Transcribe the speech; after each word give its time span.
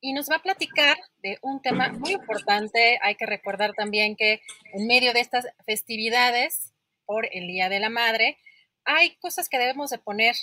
y 0.00 0.12
nos 0.12 0.30
va 0.30 0.36
a 0.36 0.42
platicar 0.42 0.96
de 1.22 1.38
un 1.42 1.60
tema 1.60 1.88
muy 1.90 2.12
importante. 2.12 2.98
Hay 3.02 3.16
que 3.16 3.26
recordar 3.26 3.74
también 3.74 4.16
que 4.16 4.40
en 4.72 4.86
medio 4.86 5.12
de 5.12 5.20
estas 5.20 5.46
festividades 5.66 6.72
por 7.04 7.26
el 7.32 7.46
Día 7.46 7.68
de 7.68 7.80
la 7.80 7.90
Madre, 7.90 8.38
hay 8.84 9.16
cosas 9.16 9.48
que 9.48 9.58
debemos 9.58 9.90
de 9.90 9.98
poner 9.98 10.34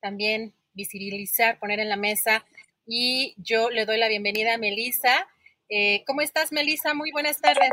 también, 0.00 0.54
visibilizar, 0.74 1.58
poner 1.58 1.80
en 1.80 1.88
la 1.88 1.96
mesa. 1.96 2.44
Y 2.86 3.34
yo 3.38 3.70
le 3.70 3.84
doy 3.84 3.98
la 3.98 4.08
bienvenida 4.08 4.54
a 4.54 4.58
Melisa. 4.58 5.26
Eh, 5.68 6.04
¿Cómo 6.06 6.20
estás, 6.20 6.52
Melisa? 6.52 6.94
Muy 6.94 7.10
buenas 7.12 7.40
tardes. 7.40 7.70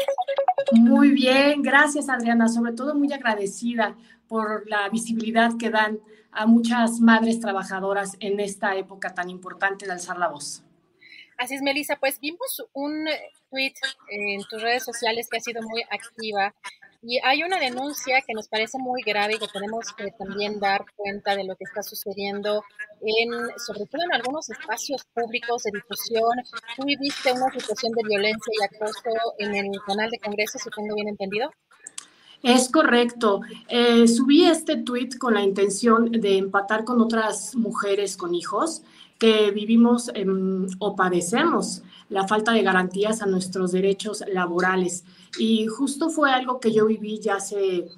Muy 0.73 1.09
bien, 1.11 1.61
gracias, 1.61 2.09
Adriana. 2.09 2.47
Sobre 2.47 2.73
todo 2.73 2.95
muy 2.95 3.11
agradecida 3.13 3.95
por 4.27 4.69
la 4.69 4.89
visibilidad 4.89 5.51
que 5.59 5.69
dan 5.69 5.99
a 6.31 6.45
muchas 6.45 6.99
madres 6.99 7.39
trabajadoras 7.39 8.17
en 8.19 8.39
esta 8.39 8.75
época 8.75 9.13
tan 9.13 9.29
importante 9.29 9.85
de 9.85 9.93
alzar 9.93 10.17
la 10.17 10.27
voz. 10.27 10.63
Así 11.37 11.53
es, 11.55 11.61
Melissa. 11.61 11.97
Pues 11.99 12.19
vimos 12.19 12.63
un 12.73 13.07
eh, 13.07 13.31
tweet 13.51 13.73
en 14.09 14.41
tus 14.49 14.61
redes 14.61 14.83
sociales 14.83 15.27
que 15.29 15.37
ha 15.37 15.39
sido 15.39 15.61
muy 15.61 15.83
activa 15.89 16.53
y 17.03 17.19
hay 17.23 17.43
una 17.43 17.59
denuncia 17.59 18.23
que 18.25 18.33
nos 18.33 18.47
parece 18.47 18.79
muy 18.79 19.03
grave 19.03 19.35
y 19.35 19.39
que 19.39 19.47
tenemos 19.47 19.93
que 19.95 20.11
también 20.17 20.59
dar 20.59 20.83
cuenta 20.95 21.35
de 21.35 21.43
lo 21.43 21.55
que 21.55 21.63
está 21.63 21.83
sucediendo 21.83 22.63
en, 23.01 23.29
sobre 23.59 23.85
todo 23.85 24.01
en 24.03 24.13
algunos 24.13 24.49
espacios 24.49 25.05
públicos 25.13 25.61
de 25.63 25.71
difusión. 25.75 26.43
Tú 26.75 26.85
viviste 26.85 27.31
una 27.31 27.51
situación 27.51 27.91
de 27.93 28.03
violencia 28.07 28.53
y 28.59 28.63
acoso 28.63 29.33
en 29.37 29.55
el 29.55 29.79
canal 29.85 30.09
de 30.09 30.17
Congreso, 30.17 30.57
si 30.57 30.69
tengo 30.71 30.95
bien 30.95 31.09
entendido. 31.09 31.51
Es 32.41 32.69
correcto. 32.69 33.41
Eh, 33.67 34.07
subí 34.07 34.45
este 34.45 34.77
tweet 34.77 35.09
con 35.19 35.35
la 35.35 35.41
intención 35.41 36.11
de 36.11 36.37
empatar 36.37 36.83
con 36.83 36.99
otras 37.01 37.55
mujeres 37.55 38.17
con 38.17 38.33
hijos 38.33 38.81
que 39.17 39.51
vivimos 39.51 40.11
o 40.79 40.95
padecemos 40.95 41.83
la 42.09 42.27
falta 42.27 42.53
de 42.53 42.63
garantías 42.63 43.21
a 43.21 43.25
nuestros 43.25 43.71
derechos 43.71 44.23
laborales. 44.31 45.03
Y 45.37 45.67
justo 45.67 46.09
fue 46.09 46.31
algo 46.31 46.59
que 46.59 46.71
yo 46.71 46.85
viví 46.85 47.19
ya 47.19 47.35
hace 47.35 47.89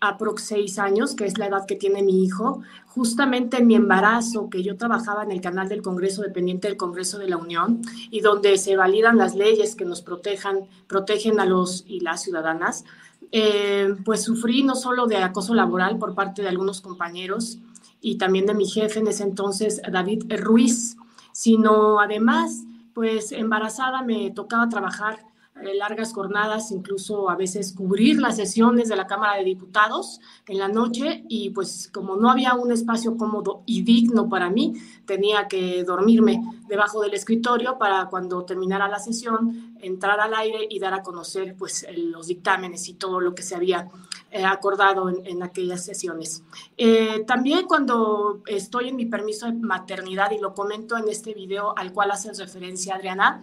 aprox 0.00 0.44
seis 0.44 0.78
años, 0.78 1.14
que 1.14 1.26
es 1.26 1.38
la 1.38 1.46
edad 1.46 1.66
que 1.66 1.74
tiene 1.74 2.02
mi 2.02 2.24
hijo, 2.24 2.62
justamente 2.86 3.58
en 3.58 3.66
mi 3.66 3.74
embarazo, 3.74 4.48
que 4.48 4.62
yo 4.62 4.76
trabajaba 4.76 5.24
en 5.24 5.32
el 5.32 5.40
canal 5.40 5.68
del 5.68 5.82
Congreso 5.82 6.22
dependiente 6.22 6.68
del 6.68 6.76
Congreso 6.76 7.18
de 7.18 7.28
la 7.28 7.36
Unión, 7.36 7.82
y 8.10 8.20
donde 8.20 8.56
se 8.58 8.76
validan 8.76 9.18
las 9.18 9.34
leyes 9.34 9.74
que 9.74 9.84
nos 9.84 10.02
protejan, 10.02 10.68
protegen 10.86 11.40
a 11.40 11.46
los 11.46 11.84
y 11.86 12.00
las 12.00 12.22
ciudadanas, 12.22 12.84
eh, 13.32 13.94
pues 14.04 14.22
sufrí 14.22 14.62
no 14.62 14.74
solo 14.74 15.06
de 15.06 15.16
acoso 15.16 15.54
laboral 15.54 15.98
por 15.98 16.14
parte 16.14 16.42
de 16.42 16.48
algunos 16.48 16.80
compañeros, 16.80 17.58
y 18.00 18.18
también 18.18 18.46
de 18.46 18.54
mi 18.54 18.66
jefe 18.66 19.00
en 19.00 19.08
ese 19.08 19.24
entonces, 19.24 19.80
David 19.90 20.24
Ruiz, 20.40 20.96
sino 21.32 22.00
además, 22.00 22.64
pues 22.94 23.32
embarazada 23.32 24.02
me 24.02 24.30
tocaba 24.30 24.68
trabajar 24.68 25.28
eh, 25.62 25.74
largas 25.74 26.12
jornadas, 26.12 26.70
incluso 26.70 27.28
a 27.28 27.34
veces 27.34 27.72
cubrir 27.72 28.20
las 28.20 28.36
sesiones 28.36 28.88
de 28.88 28.94
la 28.94 29.08
Cámara 29.08 29.36
de 29.36 29.44
Diputados 29.44 30.20
en 30.46 30.58
la 30.58 30.68
noche. 30.68 31.24
Y 31.28 31.50
pues 31.50 31.90
como 31.92 32.16
no 32.16 32.30
había 32.30 32.54
un 32.54 32.70
espacio 32.70 33.16
cómodo 33.16 33.62
y 33.66 33.82
digno 33.82 34.28
para 34.28 34.50
mí, 34.50 34.74
tenía 35.08 35.48
que 35.48 35.82
dormirme 35.84 36.38
debajo 36.68 37.00
del 37.00 37.14
escritorio 37.14 37.78
para 37.78 38.06
cuando 38.10 38.44
terminara 38.44 38.88
la 38.88 38.98
sesión 38.98 39.74
entrar 39.80 40.20
al 40.20 40.34
aire 40.34 40.66
y 40.68 40.78
dar 40.78 40.92
a 40.92 41.02
conocer 41.02 41.56
pues 41.56 41.86
los 41.96 42.26
dictámenes 42.26 42.86
y 42.88 42.94
todo 42.94 43.18
lo 43.18 43.34
que 43.34 43.42
se 43.42 43.56
había 43.56 43.88
eh, 44.30 44.44
acordado 44.44 45.08
en, 45.08 45.42
aquellas 45.42 45.82
sesiones. 45.82 46.42
Eh, 46.76 47.24
también 47.26 47.66
cuando 47.66 48.42
estoy 48.46 48.88
en 48.90 48.96
mi 48.96 49.06
permiso 49.06 49.46
de 49.46 49.54
maternidad 49.54 50.30
y 50.30 50.38
lo 50.38 50.52
comento 50.52 50.98
en 50.98 51.08
este 51.08 51.32
video 51.32 51.72
al 51.78 51.94
cual 51.94 52.10
hace 52.10 52.30
referencia 52.34 52.94
Adriana, 52.94 53.40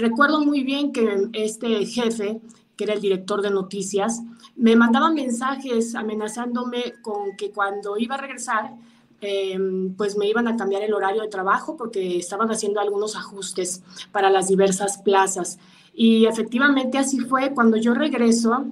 recuerdo 0.00 0.40
muy 0.40 0.64
bien 0.64 0.92
que 0.92 1.28
este 1.34 1.86
jefe, 1.86 2.40
que 2.76 2.84
era 2.84 2.94
el 2.94 3.00
director 3.00 3.42
de 3.42 3.50
noticias, 3.50 4.22
me 4.56 4.74
mandaba 4.74 5.10
mensajes 5.10 5.94
amenazándome 5.94 6.94
con 7.00 7.36
que 7.36 7.52
cuando 7.52 7.96
iba 7.96 8.16
a 8.16 8.18
regresar, 8.18 8.74
em, 9.20 9.94
pues 9.94 10.16
me 10.16 10.28
iban 10.28 10.48
a 10.48 10.56
cambiar 10.56 10.82
el 10.82 10.94
horario 10.94 11.22
de 11.22 11.28
trabajo 11.28 11.76
porque 11.76 12.18
estaban 12.18 12.50
haciendo 12.50 12.80
algunos 12.80 13.16
ajustes 13.16 13.82
para 14.12 14.30
las 14.30 14.48
diversas 14.48 14.98
plazas. 14.98 15.58
Y 15.94 16.26
efectivamente 16.26 16.98
así 16.98 17.20
fue. 17.20 17.54
Cuando 17.54 17.76
yo 17.76 17.94
regreso, 17.94 18.66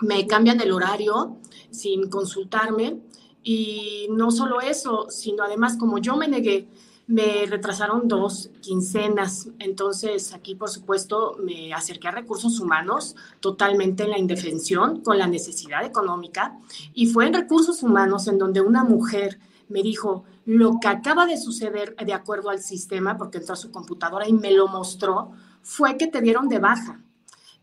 me 0.00 0.26
cambian 0.26 0.60
el 0.60 0.72
horario 0.72 1.36
sin 1.70 2.08
consultarme. 2.08 2.98
Y 3.42 4.08
no 4.10 4.30
solo 4.30 4.60
eso, 4.60 5.06
sino 5.08 5.42
además 5.42 5.76
como 5.76 5.98
yo 5.98 6.16
me 6.16 6.28
negué 6.28 6.68
me 7.10 7.44
retrasaron 7.46 8.06
dos 8.06 8.50
quincenas, 8.60 9.48
entonces 9.58 10.32
aquí 10.32 10.54
por 10.54 10.70
supuesto 10.70 11.36
me 11.42 11.74
acerqué 11.74 12.06
a 12.06 12.12
recursos 12.12 12.60
humanos 12.60 13.16
totalmente 13.40 14.04
en 14.04 14.10
la 14.10 14.18
indefensión 14.18 15.00
con 15.00 15.18
la 15.18 15.26
necesidad 15.26 15.84
económica 15.84 16.56
y 16.94 17.06
fue 17.06 17.26
en 17.26 17.34
recursos 17.34 17.82
humanos 17.82 18.28
en 18.28 18.38
donde 18.38 18.60
una 18.60 18.84
mujer 18.84 19.40
me 19.70 19.82
dijo 19.82 20.24
lo 20.44 20.78
que 20.80 20.88
acaba 20.88 21.26
de 21.26 21.38
suceder 21.38 21.96
de 21.96 22.12
acuerdo 22.12 22.50
al 22.50 22.60
sistema, 22.60 23.16
porque 23.16 23.38
entró 23.38 23.54
a 23.54 23.56
su 23.56 23.70
computadora 23.70 24.28
y 24.28 24.32
me 24.32 24.50
lo 24.50 24.68
mostró, 24.68 25.30
fue 25.62 25.96
que 25.96 26.08
te 26.08 26.20
dieron 26.20 26.48
de 26.48 26.58
baja. 26.58 27.00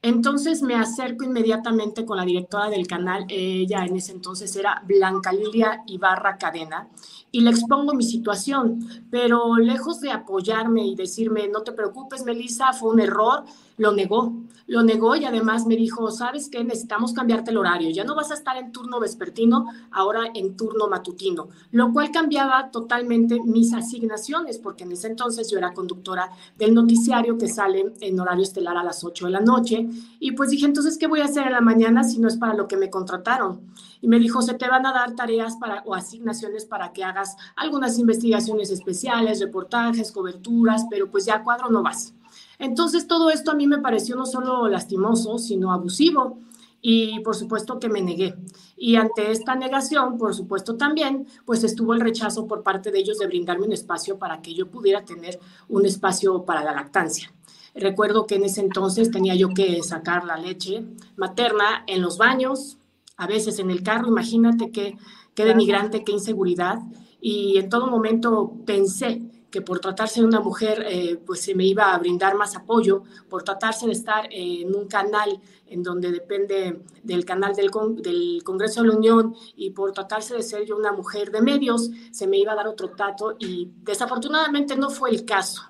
Entonces 0.02 0.62
me 0.62 0.76
acerco 0.76 1.26
inmediatamente 1.26 2.06
con 2.06 2.18
la 2.18 2.26
directora 2.26 2.70
del 2.70 2.86
canal, 2.86 3.26
ella 3.30 3.84
en 3.84 3.96
ese 3.96 4.12
entonces 4.12 4.56
era 4.56 4.84
Blanca 4.86 5.34
Lilia 5.34 5.84
Ibarra 5.88 6.38
Cadena, 6.38 6.88
y 7.32 7.42
le 7.42 7.50
expongo 7.50 7.94
mi 7.94 8.04
situación, 8.04 8.80
pero 9.12 9.58
lejos 9.58 10.00
de 10.00 10.12
apoyarme 10.12 10.86
y 10.86 10.96
decirme, 10.96 11.48
no 11.48 11.62
te 11.62 11.72
preocupes, 11.72 12.24
Melissa, 12.24 12.74
fue 12.74 12.92
un 12.92 13.00
error, 13.00 13.44
lo 13.78 13.92
negó, 13.92 14.34
lo 14.66 14.82
negó 14.82 15.16
y 15.16 15.26
además 15.26 15.66
me 15.66 15.76
dijo, 15.76 16.10
¿sabes 16.10 16.50
qué? 16.50 16.64
Necesitamos 16.64 17.14
cambiarte 17.14 17.52
el 17.52 17.58
horario, 17.58 17.90
ya 17.90 18.04
no 18.04 18.16
vas 18.16 18.32
a 18.32 18.34
estar 18.34 18.58
en 18.58 18.72
turno 18.72 19.00
vespertino, 19.00 19.66
ahora 19.92 20.22
en 20.34 20.56
turno 20.56 20.88
matutino, 20.88 21.50
lo 21.72 21.92
cual 21.92 22.12
cambiaba 22.12 22.72
totalmente 22.72 23.40
mis 23.42 23.74
asignaciones, 23.74 24.58
porque 24.58 24.84
en 24.84 24.94
ese 24.94 25.08
entonces 25.08 25.50
yo 25.52 25.58
era 25.58 25.74
conductora 25.74 26.32
del 26.58 26.74
noticiario 26.74 27.38
que 27.38 27.48
sale 27.48 27.94
en 28.00 28.20
horario 28.20 28.44
estelar 28.44 28.78
a 28.78 28.84
las 28.84 29.04
8 29.04 29.26
de 29.26 29.32
la 29.32 29.42
noche, 29.42 29.87
y 30.20 30.32
pues 30.32 30.50
dije, 30.50 30.66
entonces, 30.66 30.98
¿qué 30.98 31.08
voy 31.08 31.22
a 31.22 31.26
hacer 31.26 31.48
en 31.48 31.54
la 31.54 31.62
mañana 31.62 32.04
si 32.04 32.20
no 32.20 32.28
es 32.28 32.38
para 32.38 32.54
lo 32.54 32.68
que 32.68 32.78
me 32.78 32.90
contrataron? 32.90 33.62
Y 34.02 34.08
me 34.08 34.20
dijo, 34.20 34.42
se 34.42 34.54
te 34.54 34.68
van 34.68 34.86
a 34.86 34.94
dar 34.94 35.16
tareas 35.16 35.58
para, 35.58 35.84
o 35.86 35.96
asignaciones 35.96 36.66
para 36.66 36.94
que 36.94 37.04
hagas 37.04 37.36
algunas 37.56 37.98
investigaciones 38.00 38.72
especiales, 38.72 39.40
reportajes, 39.40 40.12
coberturas, 40.12 40.86
pero 40.90 41.10
pues 41.10 41.26
ya 41.26 41.44
cuadro 41.44 41.70
no 41.70 41.84
vas. 41.84 42.14
Entonces 42.60 43.08
todo 43.08 43.30
esto 43.30 43.52
a 43.52 43.56
mí 43.56 43.68
me 43.68 43.80
pareció 43.80 44.16
no 44.16 44.26
solo 44.26 44.68
lastimoso, 44.68 45.38
sino 45.38 45.72
abusivo. 45.72 46.40
y 46.80 47.20
por 47.22 47.36
supuesto 47.36 47.80
que 47.80 47.90
me 47.90 48.02
negué. 48.02 48.36
Y 48.78 48.96
ante 48.96 49.32
esta 49.32 49.56
negación, 49.56 50.18
por 50.18 50.36
supuesto 50.36 50.78
también, 50.78 51.28
pues 51.44 51.64
estuvo 51.64 51.94
el 51.94 52.00
rechazo 52.00 52.48
por 52.48 52.62
parte 52.62 52.92
de 52.92 53.00
ellos 53.00 53.18
de 53.18 53.26
brindarme 53.26 53.66
un 53.66 53.74
espacio 53.74 54.20
para 54.20 54.42
que 54.42 54.54
yo 54.54 54.70
pudiera 54.70 55.04
tener 55.04 55.40
un 55.68 55.86
espacio 55.86 56.46
para 56.46 56.64
la 56.64 56.74
lactancia. 56.74 57.34
Recuerdo 57.80 58.26
que 58.26 58.36
en 58.36 58.44
ese 58.46 58.62
entonces 58.62 59.12
tenía 59.12 59.36
yo 59.36 59.50
que 59.50 59.84
sacar 59.84 60.26
la 60.26 60.38
leche 60.38 60.84
materna 61.16 61.84
en 61.88 62.02
los 62.02 62.18
baños, 62.18 62.78
a 63.18 63.28
veces 63.28 63.60
en 63.60 63.72
el 63.72 63.84
carro, 63.84 64.08
imagínate 64.08 64.72
qué, 64.72 64.98
qué 65.36 65.46
denigrante, 65.46 66.04
qué 66.04 66.12
inseguridad. 66.12 66.80
Y 67.22 67.58
en 67.58 67.70
todo 67.70 67.88
momento 67.88 68.54
pensé 68.66 69.22
que 69.50 69.62
por 69.62 69.80
tratarse 69.80 70.20
de 70.20 70.28
una 70.28 70.40
mujer, 70.40 70.86
eh, 70.88 71.22
pues 71.26 71.42
se 71.42 71.56
me 71.56 71.66
iba 71.66 71.94
a 71.94 71.98
brindar 71.98 72.36
más 72.36 72.56
apoyo, 72.56 73.04
por 73.30 73.44
tratarse 73.44 73.86
de 73.86 73.94
estar 73.94 74.28
en 74.32 74.76
un 74.76 74.88
canal 74.88 75.40
en 75.68 75.84
donde 75.84 76.12
depende 76.12 76.84
del 77.04 77.26
canal 77.26 77.56
del, 77.56 77.70
del, 78.02 78.42
Congreso 78.44 78.82
de 78.82 78.90
la 78.90 78.96
Unión 78.96 79.36
y 79.56 79.72
por 79.72 79.92
tratarse 79.92 80.36
de 80.36 80.44
ser 80.44 80.66
yo 80.66 80.76
una 80.76 80.92
mujer 80.92 81.32
de 81.32 81.42
medios, 81.42 81.90
se 82.12 82.28
me 82.28 82.38
iba 82.38 82.52
a 82.52 82.56
dar 82.56 82.68
otro 82.68 82.92
trato 82.92 83.36
y 83.40 83.70
desafortunadamente 83.84 84.76
no 84.76 84.90
fue 84.90 85.12
el 85.12 85.26
caso. 85.26 85.62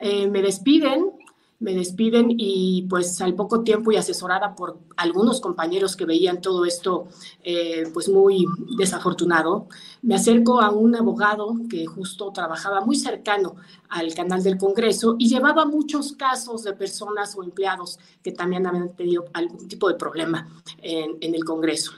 Eh, 0.00 0.26
me 0.26 0.42
despiden, 0.42 1.12
me 1.60 1.74
despiden 1.74 2.28
y 2.30 2.86
pues 2.88 3.20
al 3.20 3.34
poco 3.34 3.62
tiempo 3.62 3.92
y 3.92 3.96
asesorada 3.96 4.54
por 4.54 4.78
algunos 4.96 5.40
compañeros 5.40 5.96
que 5.96 6.04
veían 6.04 6.40
todo 6.40 6.64
esto 6.64 7.06
eh, 7.42 7.84
pues 7.92 8.08
muy 8.08 8.44
desafortunado, 8.76 9.68
me 10.02 10.14
acerco 10.14 10.60
a 10.60 10.70
un 10.70 10.94
abogado 10.94 11.54
que 11.70 11.86
justo 11.86 12.32
trabajaba 12.32 12.80
muy 12.80 12.96
cercano 12.96 13.56
al 13.88 14.12
canal 14.14 14.42
del 14.42 14.58
Congreso 14.58 15.16
y 15.18 15.28
llevaba 15.28 15.64
muchos 15.64 16.12
casos 16.12 16.64
de 16.64 16.74
personas 16.74 17.34
o 17.36 17.42
empleados 17.42 17.98
que 18.22 18.32
también 18.32 18.66
habían 18.66 18.94
tenido 18.94 19.24
algún 19.32 19.68
tipo 19.68 19.88
de 19.88 19.94
problema 19.94 20.48
en, 20.82 21.16
en 21.20 21.34
el 21.34 21.44
Congreso. 21.44 21.92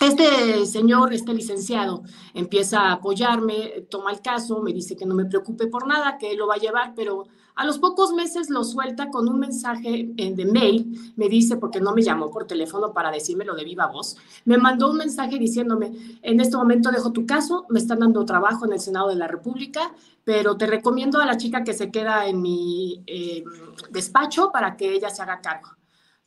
Este 0.00 0.64
señor, 0.64 1.12
este 1.12 1.34
licenciado, 1.34 2.04
empieza 2.32 2.82
a 2.82 2.92
apoyarme, 2.92 3.86
toma 3.90 4.12
el 4.12 4.20
caso, 4.20 4.62
me 4.62 4.72
dice 4.72 4.96
que 4.96 5.04
no 5.04 5.14
me 5.16 5.24
preocupe 5.24 5.66
por 5.66 5.88
nada, 5.88 6.18
que 6.18 6.30
él 6.30 6.38
lo 6.38 6.46
va 6.46 6.54
a 6.54 6.58
llevar, 6.58 6.92
pero 6.94 7.24
a 7.58 7.64
los 7.64 7.80
pocos 7.80 8.12
meses 8.12 8.50
lo 8.50 8.62
suelta 8.62 9.10
con 9.10 9.28
un 9.28 9.40
mensaje 9.40 10.12
eh, 10.16 10.32
de 10.32 10.44
mail, 10.44 11.12
me 11.16 11.28
dice, 11.28 11.56
porque 11.56 11.80
no 11.80 11.92
me 11.92 12.02
llamó 12.02 12.30
por 12.30 12.46
teléfono 12.46 12.92
para 12.92 13.10
decírmelo 13.10 13.56
de 13.56 13.64
viva 13.64 13.88
voz, 13.88 14.16
me 14.44 14.58
mandó 14.58 14.92
un 14.92 14.96
mensaje 14.96 15.40
diciéndome, 15.40 15.90
en 16.22 16.40
este 16.40 16.56
momento 16.56 16.92
dejo 16.92 17.10
tu 17.10 17.26
caso, 17.26 17.66
me 17.68 17.80
están 17.80 17.98
dando 17.98 18.24
trabajo 18.24 18.64
en 18.64 18.74
el 18.74 18.80
Senado 18.80 19.08
de 19.08 19.16
la 19.16 19.26
República, 19.26 19.92
pero 20.22 20.56
te 20.56 20.68
recomiendo 20.68 21.20
a 21.20 21.26
la 21.26 21.36
chica 21.36 21.64
que 21.64 21.74
se 21.74 21.90
queda 21.90 22.28
en 22.28 22.40
mi 22.40 23.02
eh, 23.08 23.42
despacho 23.90 24.52
para 24.52 24.76
que 24.76 24.94
ella 24.94 25.10
se 25.10 25.22
haga 25.22 25.40
cargo. 25.40 25.77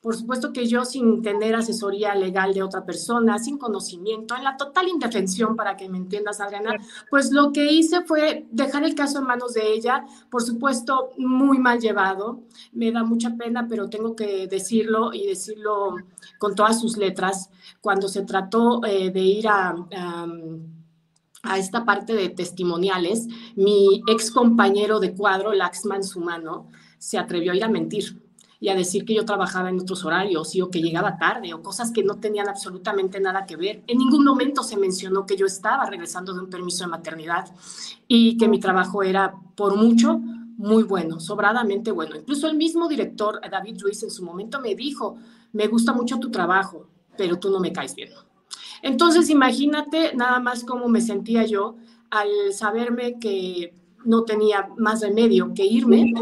Por 0.02 0.16
supuesto 0.16 0.52
que 0.52 0.66
yo 0.66 0.84
sin 0.84 1.22
tener 1.22 1.54
asesoría 1.54 2.16
legal 2.16 2.56
de 2.56 2.64
otra 2.64 2.84
persona, 2.84 3.38
sin 3.38 3.60
conocimiento, 3.60 4.36
en 4.36 4.44
la 4.44 4.58
total 4.58 4.88
indefensión, 4.88 5.56
para 5.56 5.78
que 5.78 5.88
me 5.88 6.00
entiendas, 6.00 6.42
Adriana, 6.42 6.76
pues 7.12 7.32
lo 7.32 7.52
que 7.52 7.72
hice 7.72 8.02
fue 8.02 8.48
dejar 8.50 8.84
el 8.84 8.96
caso 8.96 9.20
en 9.20 9.26
manos 9.26 9.54
de 9.54 9.72
ella, 9.72 10.04
por 10.32 10.42
supuesto, 10.42 11.12
muy 11.18 11.60
mal 11.60 11.80
llevado. 11.80 12.42
Me 12.72 12.92
da 12.92 13.04
mucha 13.04 13.36
pena, 13.36 13.68
pero 13.70 13.92
tengo 13.92 14.16
que 14.16 14.48
decirlo 14.48 15.14
y 15.14 15.28
decirlo 15.28 15.96
con 16.40 16.56
todas 16.56 16.82
sus 16.82 16.98
letras. 16.98 17.52
Cuando 17.80 18.08
se 18.08 18.24
trató 18.24 18.84
eh, 18.84 19.12
de 19.12 19.22
ir 19.22 19.48
a, 19.48 19.76
a 21.44 21.60
esta 21.60 21.86
parte 21.86 22.16
de 22.16 22.30
testimoniales, 22.30 23.28
mi 23.56 24.02
ex 24.08 24.32
compañero 24.32 25.00
de 25.00 25.14
cuadro, 25.14 25.54
Laxman 25.54 26.04
Sumano, 26.04 26.70
se 26.98 27.20
atrevió 27.20 27.52
a 27.52 27.56
ir 27.56 27.64
a 27.64 27.70
mentir 27.70 28.20
y 28.62 28.70
a 28.70 28.76
decir 28.76 29.06
que 29.06 29.16
yo 29.16 29.26
trabajaba 29.26 29.70
en 29.70 29.80
otros 29.80 30.06
horarios 30.06 30.56
y 30.56 30.62
o 30.62 30.70
que 30.70 30.82
llegaba 30.82 31.18
tarde 31.18 31.52
o 31.52 31.64
cosas 31.64 31.92
que 31.92 32.04
no 32.04 32.20
tenían 32.20 32.48
absolutamente 32.48 33.20
nada 33.20 33.48
que 33.48 33.56
ver. 33.56 33.84
En 33.88 33.98
ningún 33.98 34.24
momento 34.24 34.62
se 34.62 34.78
mencionó 34.78 35.26
que 35.26 35.36
yo 35.36 35.48
estaba 35.48 35.88
regresando 35.88 36.32
de 36.32 36.42
un 36.42 36.50
permiso 36.50 36.84
de 36.84 36.92
maternidad 36.92 37.50
y 38.08 38.38
que 38.38 38.48
mi 38.48 38.60
trabajo 38.60 39.02
era 39.02 39.34
por 39.56 39.76
mucho 39.76 40.22
muy 40.58 40.84
bueno, 40.84 41.20
sobradamente 41.20 41.90
bueno. 41.92 42.16
Incluso 42.16 42.48
el 42.48 42.56
mismo 42.56 42.88
director, 42.88 43.42
David 43.50 43.82
Ruiz, 43.82 44.04
en 44.04 44.12
su 44.12 44.24
momento 44.24 44.62
me 44.62 44.76
dijo, 44.76 45.18
me 45.54 45.68
gusta 45.68 45.92
mucho 45.92 46.20
tu 46.20 46.30
trabajo, 46.30 46.88
pero 47.18 47.40
tú 47.40 47.50
no 47.50 47.60
me 47.60 47.74
caes 47.74 47.96
bien. 47.96 48.12
Entonces, 48.84 49.32
imagínate 49.32 50.16
nada 50.16 50.40
más 50.40 50.64
cómo 50.64 50.88
me 50.88 51.02
sentía 51.02 51.48
yo 51.48 51.78
al 52.12 52.30
saberme 52.54 53.18
que 53.18 53.74
no 54.06 54.24
tenía 54.24 54.70
más 54.78 55.02
remedio 55.02 55.52
que 55.56 55.66
irme 55.66 56.14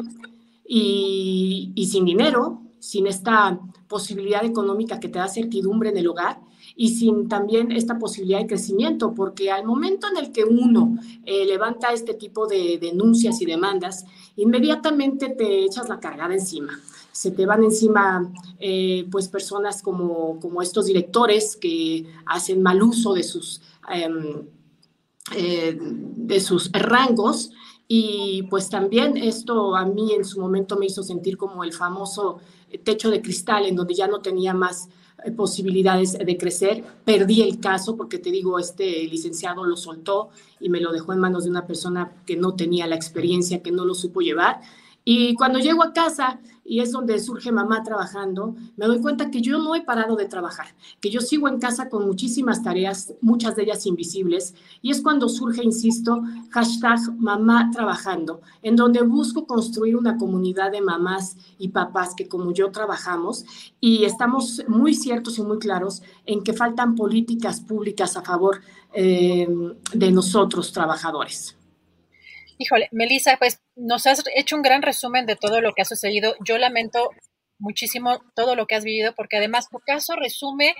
y, 0.71 1.87
sin 1.91 2.05
dinero, 2.05 2.61
sin 2.77 3.07
esta 3.07 3.59
posibilidad 3.87 4.45
económica 4.45 4.99
que 4.99 5.09
te 5.09 5.17
da 5.17 5.27
certidumbre 5.27 5.89
en 5.89 5.97
el 5.97 6.07
hogar 6.07 6.39
y 6.75 6.89
sin 6.89 7.27
también 7.27 7.71
esta 7.71 7.97
posibilidad 7.97 8.39
de 8.39 8.45
crecimiento, 8.45 9.15
porque 9.15 9.51
al 9.51 9.65
momento 9.65 10.07
en 10.07 10.23
el 10.23 10.31
que 10.31 10.43
uno 10.43 10.95
eh, 11.25 11.43
levanta 11.45 11.91
este 11.91 12.13
tipo 12.13 12.45
de 12.45 12.77
denuncias 12.79 13.41
y 13.41 13.45
demandas, 13.45 14.05
inmediatamente 14.35 15.29
te 15.29 15.65
echas 15.65 15.89
la 15.89 15.99
cargada 15.99 16.35
encima. 16.35 16.79
Se 17.11 17.31
te 17.31 17.47
van 17.47 17.63
encima 17.63 18.31
eh, 18.59 19.07
pues 19.09 19.27
personas 19.27 19.81
como, 19.81 20.39
como 20.39 20.61
estos 20.61 20.85
directores 20.85 21.57
que 21.57 22.05
hacen 22.27 22.61
mal 22.61 22.81
uso 22.83 23.13
de 23.15 23.23
sus, 23.23 23.61
em, 23.91 24.43
eh, 25.35 25.77
de 25.81 26.39
sus 26.39 26.71
rangos 26.71 27.51
y 27.91 28.43
pues 28.43 28.69
también 28.69 29.17
esto 29.17 29.75
a 29.75 29.83
mí 29.83 30.13
en 30.13 30.23
su 30.23 30.39
momento 30.39 30.77
me 30.77 30.85
hizo 30.85 31.01
sentir 31.01 31.37
como 31.37 31.63
el 31.63 31.73
famoso 31.73 32.37
techo 32.83 33.09
de 33.09 33.19
cristal 33.19 33.65
en 33.65 33.75
donde 33.75 33.95
ya 33.95 34.07
no 34.07 34.21
tenía 34.21 34.53
más 34.53 34.89
eh, 35.25 35.31
posibilidades 35.31 36.13
de 36.13 36.37
crecer. 36.37 36.83
Perdí 37.03 37.41
el 37.41 37.59
caso 37.59 37.97
porque 37.97 38.19
te 38.19 38.29
digo, 38.29 38.59
este 38.59 39.07
licenciado 39.07 39.63
lo 39.63 39.75
soltó 39.75 40.29
y 40.59 40.69
me 40.69 40.81
lo 40.81 40.91
dejó 40.91 41.13
en 41.13 41.19
manos 41.19 41.45
de 41.45 41.49
una 41.49 41.65
persona 41.65 42.13
que 42.27 42.35
no 42.35 42.55
tenía 42.55 42.85
la 42.85 42.95
experiencia, 42.95 43.63
que 43.63 43.71
no 43.71 43.85
lo 43.85 43.95
supo 43.95 44.21
llevar. 44.21 44.61
Y 45.11 45.33
cuando 45.33 45.57
llego 45.57 45.81
a 45.81 45.91
casa 45.91 46.39
y 46.63 46.81
es 46.81 46.91
donde 46.91 47.17
surge 47.17 47.51
mamá 47.51 47.81
trabajando, 47.81 48.55
me 48.77 48.85
doy 48.85 49.01
cuenta 49.01 49.31
que 49.31 49.41
yo 49.41 49.57
no 49.57 49.73
he 49.73 49.81
parado 49.81 50.15
de 50.15 50.27
trabajar, 50.27 50.67
que 51.01 51.09
yo 51.09 51.19
sigo 51.19 51.47
en 51.47 51.57
casa 51.57 51.89
con 51.89 52.05
muchísimas 52.05 52.61
tareas, 52.61 53.15
muchas 53.19 53.55
de 53.55 53.63
ellas 53.63 53.87
invisibles, 53.87 54.53
y 54.83 54.91
es 54.91 55.01
cuando 55.01 55.27
surge, 55.27 55.63
insisto, 55.63 56.21
hashtag 56.51 56.99
mamá 57.17 57.71
trabajando, 57.73 58.41
en 58.61 58.75
donde 58.75 59.01
busco 59.01 59.47
construir 59.47 59.95
una 59.95 60.15
comunidad 60.15 60.71
de 60.71 60.81
mamás 60.81 61.37
y 61.57 61.69
papás 61.69 62.13
que 62.15 62.27
como 62.27 62.53
yo 62.53 62.69
trabajamos 62.69 63.45
y 63.81 64.03
estamos 64.03 64.61
muy 64.67 64.93
ciertos 64.93 65.39
y 65.39 65.41
muy 65.41 65.57
claros 65.57 66.03
en 66.27 66.43
que 66.43 66.53
faltan 66.53 66.93
políticas 66.93 67.61
públicas 67.61 68.15
a 68.15 68.21
favor 68.21 68.61
eh, 68.93 69.47
de 69.91 70.11
nosotros 70.11 70.71
trabajadores. 70.71 71.58
Híjole, 72.61 72.89
Melissa, 72.91 73.37
pues 73.37 73.61
nos 73.77 74.05
has 74.05 74.21
hecho 74.35 74.57
un 74.57 74.61
gran 74.61 74.81
resumen 74.81 75.25
de 75.25 75.37
todo 75.37 75.61
lo 75.61 75.71
que 75.71 75.81
ha 75.81 75.85
sucedido. 75.85 76.35
Yo 76.45 76.57
lamento 76.57 77.09
muchísimo 77.57 78.19
todo 78.35 78.55
lo 78.55 78.67
que 78.67 78.75
has 78.75 78.83
vivido 78.83 79.13
porque 79.15 79.37
además 79.37 79.69
tu 79.69 79.79
caso 79.79 80.17
resume 80.17 80.75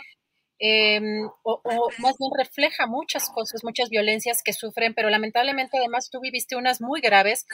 em, 0.59 1.29
o, 1.43 1.61
más 1.99 2.17
bien 2.17 2.31
refleja 2.37 2.85
muchas 2.85 3.29
cosas, 3.29 3.63
muchas 3.63 3.87
violencias 3.89 4.41
que 4.43 4.51
sufren, 4.51 4.93
pero 4.93 5.09
lamentablemente 5.09 5.77
además 5.77 6.09
tú 6.11 6.19
viviste 6.19 6.57
unas 6.57 6.81
muy 6.81 6.99
graves. 6.99 7.45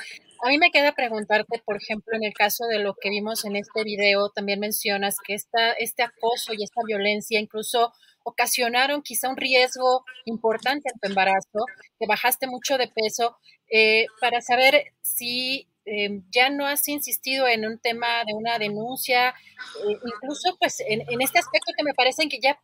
A 0.43 0.49
mí 0.49 0.57
me 0.57 0.71
queda 0.71 0.93
preguntarte, 0.93 1.61
por 1.63 1.77
ejemplo, 1.77 2.17
en 2.17 2.23
el 2.23 2.33
caso 2.33 2.65
de 2.65 2.79
lo 2.79 2.95
que 2.99 3.11
vimos 3.11 3.45
en 3.45 3.55
este 3.55 3.83
video, 3.83 4.29
también 4.29 4.59
mencionas 4.59 5.17
que 5.23 5.35
esta, 5.35 5.73
este 5.73 6.01
acoso 6.01 6.51
y 6.57 6.63
esta 6.63 6.81
violencia 6.83 7.39
incluso 7.39 7.93
ocasionaron 8.25 9.03
quizá 9.03 9.29
un 9.29 9.37
riesgo 9.37 10.03
importante 10.25 10.89
en 10.91 10.99
tu 10.99 11.07
embarazo, 11.07 11.65
que 11.99 12.07
bajaste 12.07 12.47
mucho 12.47 12.77
de 12.77 12.87
peso, 12.87 13.37
eh, 13.71 14.07
para 14.19 14.41
saber 14.41 14.93
si 15.01 15.67
eh, 15.85 16.21
ya 16.31 16.49
no 16.49 16.65
has 16.65 16.87
insistido 16.87 17.47
en 17.47 17.65
un 17.65 17.77
tema 17.77 18.25
de 18.25 18.33
una 18.33 18.57
denuncia, 18.57 19.29
eh, 19.29 19.97
incluso 20.05 20.57
pues 20.59 20.81
en, 20.87 21.01
este 21.21 21.37
aspecto 21.37 21.71
que 21.77 21.83
me 21.83 21.93
parece 21.93 22.27
que 22.27 22.39
ya, 22.41 22.59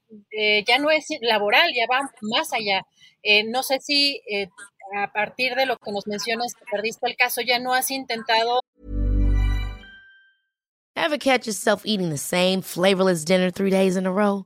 ya 0.67 0.79
no 0.79 0.89
es 0.89 1.05
laboral, 1.21 1.71
ya 1.73 1.85
va 1.89 2.09
más 2.21 2.51
allá. 2.53 2.81
no 3.45 3.61
sé 3.61 3.79
si 3.79 4.19
a 4.97 5.13
partir 5.13 5.53
de 5.53 5.67
lo 5.67 5.77
que 5.77 5.91
nos 5.91 6.07
mencionas 6.07 6.55
que 6.55 6.65
perdiste 6.71 7.07
el 7.07 7.15
caso, 7.15 7.41
ya 7.41 7.59
no 7.59 7.73
has 7.73 7.91
intentado. 7.91 8.61
Ever 10.95 11.19
catch 11.19 11.45
yourself 11.45 11.83
eating 11.85 12.09
the 12.09 12.17
same 12.17 12.61
flavorless 12.61 13.23
dinner 13.23 13.51
three 13.51 13.69
days 13.69 13.95
in 13.95 14.05
a 14.05 14.11
row? 14.11 14.45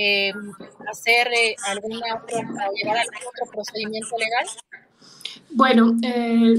Eh, 0.00 0.32
hacer 0.88 1.26
eh, 1.26 1.56
alguna 1.66 2.22
otra, 2.22 2.38
llevar 2.72 2.98
algún 2.98 3.16
otro 3.16 3.50
procedimiento 3.50 4.16
legal? 4.16 4.46
Bueno, 5.50 5.96
eh, 6.04 6.54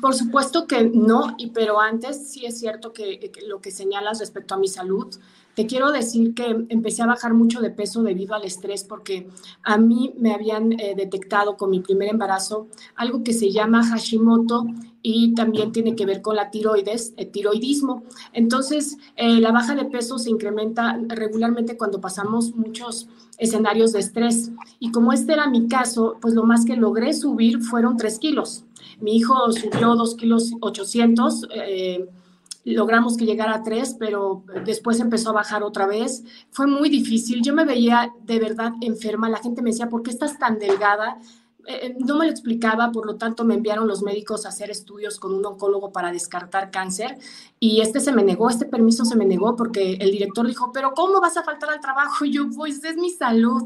por 0.00 0.14
supuesto 0.14 0.66
que 0.66 0.84
no, 0.84 1.34
y 1.36 1.50
pero 1.50 1.78
antes 1.78 2.30
sí 2.30 2.46
es 2.46 2.58
cierto 2.58 2.94
que, 2.94 3.20
que, 3.20 3.42
lo 3.42 3.60
que 3.60 3.70
señalas 3.70 4.20
respecto 4.20 4.54
a 4.54 4.58
mi 4.58 4.66
salud, 4.66 5.14
te 5.58 5.66
quiero 5.66 5.90
decir 5.90 6.34
que 6.34 6.66
empecé 6.68 7.02
a 7.02 7.06
bajar 7.06 7.34
mucho 7.34 7.60
de 7.60 7.70
peso 7.70 8.04
debido 8.04 8.36
al 8.36 8.44
estrés 8.44 8.84
porque 8.84 9.26
a 9.64 9.76
mí 9.76 10.14
me 10.16 10.32
habían 10.32 10.78
eh, 10.78 10.94
detectado 10.96 11.56
con 11.56 11.70
mi 11.70 11.80
primer 11.80 12.10
embarazo 12.10 12.68
algo 12.94 13.24
que 13.24 13.32
se 13.32 13.50
llama 13.50 13.84
Hashimoto 13.84 14.66
y 15.02 15.34
también 15.34 15.72
tiene 15.72 15.96
que 15.96 16.06
ver 16.06 16.22
con 16.22 16.36
la 16.36 16.52
tiroides, 16.52 17.12
el 17.16 17.32
tiroidismo. 17.32 18.04
Entonces, 18.32 18.98
eh, 19.16 19.40
la 19.40 19.50
baja 19.50 19.74
de 19.74 19.86
peso 19.86 20.20
se 20.20 20.30
incrementa 20.30 20.96
regularmente 21.08 21.76
cuando 21.76 22.00
pasamos 22.00 22.54
muchos 22.54 23.08
escenarios 23.38 23.92
de 23.92 23.98
estrés. 23.98 24.52
Y 24.78 24.92
como 24.92 25.12
este 25.12 25.32
era 25.32 25.50
mi 25.50 25.66
caso, 25.66 26.18
pues 26.20 26.34
lo 26.34 26.44
más 26.44 26.66
que 26.66 26.76
logré 26.76 27.12
subir 27.14 27.62
fueron 27.62 27.96
3 27.96 28.16
kilos. 28.20 28.64
Mi 29.00 29.16
hijo 29.16 29.50
subió 29.50 29.96
2 29.96 30.14
kilos 30.14 30.52
800. 30.60 31.48
Eh, 31.52 32.08
logramos 32.74 33.16
que 33.16 33.26
llegara 33.26 33.54
a 33.54 33.62
3, 33.62 33.96
pero 33.98 34.44
después 34.64 35.00
empezó 35.00 35.30
a 35.30 35.34
bajar 35.34 35.62
otra 35.62 35.86
vez. 35.86 36.24
Fue 36.50 36.66
muy 36.66 36.88
difícil. 36.88 37.42
Yo 37.42 37.54
me 37.54 37.64
veía 37.64 38.12
de 38.22 38.38
verdad 38.38 38.72
enferma. 38.80 39.28
La 39.28 39.38
gente 39.38 39.62
me 39.62 39.70
decía, 39.70 39.88
¿por 39.88 40.02
qué 40.02 40.10
estás 40.10 40.38
tan 40.38 40.58
delgada? 40.58 41.18
Eh, 41.70 41.96
no 41.98 42.16
me 42.16 42.24
lo 42.24 42.30
explicaba, 42.30 42.90
por 42.90 43.04
lo 43.04 43.16
tanto 43.16 43.44
me 43.44 43.54
enviaron 43.54 43.86
los 43.86 44.02
médicos 44.02 44.46
a 44.46 44.48
hacer 44.48 44.70
estudios 44.70 45.18
con 45.18 45.34
un 45.34 45.44
oncólogo 45.44 45.92
para 45.92 46.10
descartar 46.10 46.70
cáncer 46.70 47.18
y 47.60 47.82
este 47.82 48.00
se 48.00 48.10
me 48.10 48.24
negó, 48.24 48.48
este 48.48 48.64
permiso 48.64 49.04
se 49.04 49.16
me 49.16 49.26
negó 49.26 49.54
porque 49.54 49.98
el 50.00 50.10
director 50.10 50.46
dijo, 50.46 50.72
pero 50.72 50.94
¿cómo 50.94 51.20
vas 51.20 51.36
a 51.36 51.42
faltar 51.42 51.68
al 51.68 51.80
trabajo? 51.80 52.24
Y 52.24 52.32
yo, 52.32 52.48
pues 52.56 52.82
es 52.84 52.96
mi 52.96 53.10
salud. 53.10 53.62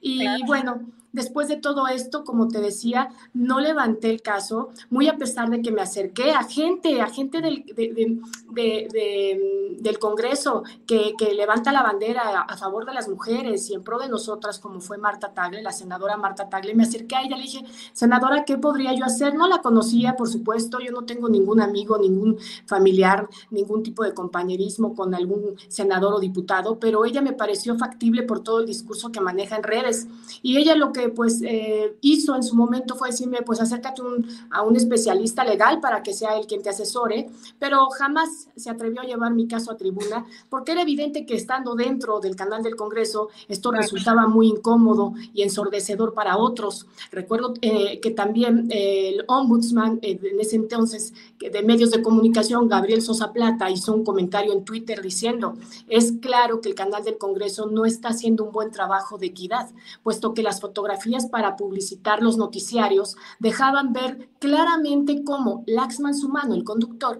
Y 0.00 0.18
claro. 0.18 0.44
bueno, 0.46 0.80
después 1.14 1.48
de 1.48 1.56
todo 1.56 1.86
esto, 1.86 2.24
como 2.24 2.48
te 2.48 2.60
decía, 2.60 3.08
no 3.32 3.60
levanté 3.60 4.10
el 4.10 4.20
caso, 4.20 4.70
muy 4.90 5.08
a 5.08 5.16
pesar 5.16 5.48
de 5.48 5.62
que 5.62 5.70
me 5.70 5.80
acerqué 5.80 6.32
a 6.32 6.42
gente, 6.42 7.00
a 7.00 7.08
gente 7.08 7.40
del, 7.40 7.64
de, 7.64 8.18
de, 8.52 8.88
de, 8.92 9.76
del 9.78 9.98
Congreso 9.98 10.64
que, 10.86 11.14
que, 11.16 11.32
levanta 11.34 11.72
la 11.72 11.82
bandera 11.82 12.40
a, 12.40 12.56
favor 12.56 12.84
de 12.84 12.94
las 12.94 13.08
mujeres 13.08 13.70
y 13.70 13.74
en 13.74 13.82
pro 13.82 13.98
de 13.98 14.08
nosotras, 14.08 14.58
como 14.58 14.80
fue 14.80 14.98
Marta 14.98 15.32
Tagle, 15.32 15.62
la 15.62 15.72
senadora 15.72 16.16
Marta 16.16 16.48
Tagle, 16.48 16.74
me 16.74 16.82
acerqué 16.82 17.16
a 17.16 17.22
ella, 17.22 17.36
le 17.36 17.44
dije, 17.44 17.64
senadora, 17.92 18.44
¿qué 18.44 18.58
podría 18.58 18.92
yo 18.92 19.04
hacer? 19.04 19.34
No 19.34 19.46
la 19.46 19.62
conocía, 19.62 20.16
por 20.16 20.28
supuesto, 20.28 20.80
yo 20.80 20.90
no 20.90 21.04
tengo 21.04 21.28
ningún 21.28 21.60
amigo, 21.60 21.96
ningún 21.96 22.38
familiar, 22.66 23.28
ningún 23.50 23.82
tipo 23.82 24.02
de 24.02 24.14
compañerismo 24.14 24.94
con 24.94 25.14
algún 25.14 25.56
senador 25.68 26.14
o 26.14 26.20
diputado, 26.20 26.78
pero 26.80 27.04
ella 27.04 27.22
me 27.22 27.32
pareció 27.32 27.76
factible 27.78 28.24
por 28.24 28.40
todo 28.40 28.60
el 28.60 28.66
discurso 28.66 29.12
que 29.12 29.20
maneja 29.20 29.56
en 29.56 29.62
redes. 29.62 30.08
Y 30.42 30.56
ella 30.56 30.74
lo 30.74 30.92
que 30.92 31.03
pues 31.08 31.40
eh, 31.42 31.96
hizo 32.00 32.34
en 32.34 32.42
su 32.42 32.54
momento 32.54 32.96
fue 32.96 33.10
decirme, 33.10 33.42
pues 33.42 33.60
acércate 33.60 34.02
un, 34.02 34.26
a 34.50 34.62
un 34.62 34.76
especialista 34.76 35.44
legal 35.44 35.80
para 35.80 36.02
que 36.02 36.12
sea 36.12 36.36
él 36.36 36.46
quien 36.46 36.62
te 36.62 36.70
asesore, 36.70 37.28
pero 37.58 37.88
jamás 37.90 38.48
se 38.56 38.70
atrevió 38.70 39.00
a 39.00 39.04
llevar 39.04 39.32
mi 39.32 39.46
caso 39.46 39.70
a 39.70 39.76
tribuna 39.76 40.26
porque 40.48 40.72
era 40.72 40.82
evidente 40.82 41.26
que 41.26 41.34
estando 41.34 41.74
dentro 41.74 42.20
del 42.20 42.36
canal 42.36 42.62
del 42.62 42.76
Congreso 42.76 43.28
esto 43.48 43.70
resultaba 43.70 44.26
muy 44.26 44.48
incómodo 44.48 45.14
y 45.32 45.42
ensordecedor 45.42 46.14
para 46.14 46.36
otros. 46.38 46.86
Recuerdo 47.10 47.54
eh, 47.60 48.00
que 48.00 48.10
también 48.10 48.68
eh, 48.70 49.10
el 49.14 49.24
ombudsman 49.28 49.98
eh, 50.02 50.18
en 50.22 50.40
ese 50.40 50.56
entonces 50.56 51.12
de 51.38 51.62
medios 51.62 51.90
de 51.90 52.02
comunicación, 52.02 52.68
Gabriel 52.68 53.02
Sosa 53.02 53.32
Plata, 53.32 53.70
hizo 53.70 53.92
un 53.92 54.04
comentario 54.04 54.52
en 54.52 54.64
Twitter 54.64 55.02
diciendo, 55.02 55.54
es 55.88 56.12
claro 56.20 56.60
que 56.60 56.68
el 56.68 56.74
canal 56.74 57.04
del 57.04 57.18
Congreso 57.18 57.66
no 57.66 57.84
está 57.84 58.08
haciendo 58.08 58.44
un 58.44 58.52
buen 58.52 58.70
trabajo 58.70 59.18
de 59.18 59.26
equidad, 59.26 59.70
puesto 60.02 60.32
que 60.32 60.42
las 60.42 60.60
fotografías 60.60 60.93
para 61.30 61.56
publicitar 61.56 62.22
los 62.22 62.36
noticiarios 62.36 63.16
dejaban 63.38 63.92
ver 63.92 64.30
claramente 64.38 65.22
cómo 65.24 65.64
Laxman 65.66 66.14
Sumano, 66.14 66.54
el 66.54 66.64
conductor, 66.64 67.18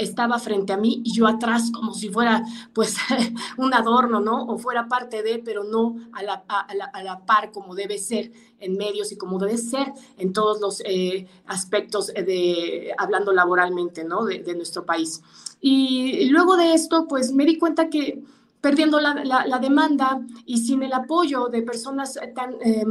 estaba 0.00 0.38
frente 0.38 0.72
a 0.72 0.78
mí 0.78 1.02
y 1.04 1.12
yo 1.12 1.26
atrás 1.26 1.70
como 1.70 1.92
si 1.92 2.08
fuera 2.08 2.42
pues 2.72 2.96
un 3.58 3.74
adorno, 3.74 4.20
¿no? 4.20 4.44
O 4.46 4.58
fuera 4.58 4.88
parte 4.88 5.22
de, 5.22 5.40
pero 5.44 5.62
no 5.62 5.96
a 6.12 6.22
la, 6.22 6.44
a 6.48 6.74
la, 6.74 6.86
a 6.86 7.02
la 7.02 7.26
par 7.26 7.52
como 7.52 7.74
debe 7.74 7.98
ser 7.98 8.32
en 8.58 8.76
medios 8.76 9.12
y 9.12 9.18
como 9.18 9.38
debe 9.38 9.58
ser 9.58 9.92
en 10.16 10.32
todos 10.32 10.60
los 10.60 10.82
eh, 10.86 11.26
aspectos 11.46 12.06
de, 12.06 12.94
hablando 12.96 13.32
laboralmente, 13.32 14.04
¿no? 14.04 14.24
De, 14.24 14.42
de 14.42 14.54
nuestro 14.54 14.86
país. 14.86 15.22
Y 15.60 16.30
luego 16.30 16.56
de 16.56 16.72
esto, 16.72 17.06
pues 17.06 17.32
me 17.32 17.44
di 17.44 17.58
cuenta 17.58 17.90
que 17.90 18.24
perdiendo 18.60 19.00
la, 19.00 19.58
demanda 19.60 20.20
y 20.44 20.58
sin 20.58 20.82
el 20.82 20.92
apoyo 20.92 21.48
de 21.48 21.62
personas 21.62 22.18
tan 22.34 22.54
eh, 22.62 22.84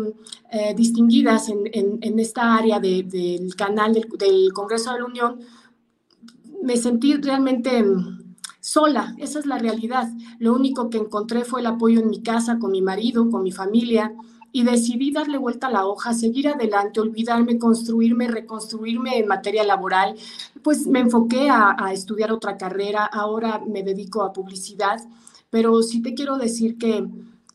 eh, 0.52 0.74
distinguidas 0.76 1.50
en, 1.50 2.20
esta 2.20 2.56
área 2.56 2.80
de, 2.80 3.04
del 3.04 3.56
canal 3.56 3.94
del, 3.94 4.54
Congreso 4.54 4.94
de 4.94 5.00
la 5.00 5.06
Unión, 5.06 5.40
me 6.64 6.76
sentí 6.76 7.14
realmente 7.16 7.84
sola, 8.60 9.16
esa 9.20 9.40
es 9.40 9.46
la 9.46 9.58
realidad. 9.58 10.10
Lo 10.40 10.54
único 10.54 10.90
que 10.90 10.98
encontré 10.98 11.46
fue 11.46 11.62
el 11.62 11.68
apoyo 11.68 12.00
en 12.00 12.10
mi 12.10 12.22
casa, 12.22 12.58
con 12.60 12.72
mi 12.72 12.82
marido, 12.82 13.30
con 13.30 13.44
mi 13.44 13.52
familia, 13.52 14.14
y 14.52 14.64
decidí 14.64 15.12
darle 15.12 15.38
vuelta 15.38 15.68
a 15.68 15.72
la 15.72 15.86
hoja, 15.86 16.14
seguir 16.14 16.48
adelante, 16.48 17.00
olvidarme, 17.00 17.60
construirme, 17.60 18.28
reconstruirme 18.28 19.20
en 19.20 19.28
materia 19.28 19.64
laboral. 19.64 20.16
Pues 20.64 20.88
me 20.88 21.00
enfoqué 21.00 21.50
a 21.52 21.94
estudiar 21.94 22.32
otra 22.32 22.58
carrera, 22.58 23.06
ahora 23.06 23.62
me 23.66 23.84
dedico 23.84 24.24
a 24.24 24.34
publicidad 24.34 25.00
pero 25.50 25.82
sí 25.82 26.02
te 26.02 26.14
quiero 26.14 26.38
decir 26.38 26.78
que, 26.78 27.08